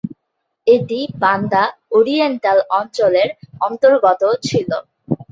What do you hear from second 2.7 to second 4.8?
অঞ্চলের অন্তর্গত ছিল।